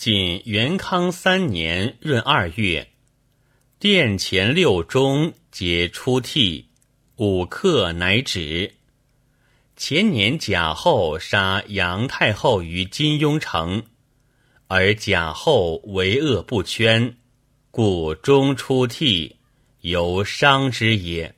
[0.00, 2.88] 仅元康三年闰二月
[3.78, 6.70] 殿前六中皆出替
[7.16, 8.76] 五客乃止。
[9.76, 13.82] 前年贾后杀杨太后于金庸城
[14.68, 17.18] 而贾后为恶不宣
[17.70, 19.36] 故中出替
[19.82, 21.34] 由伤之也。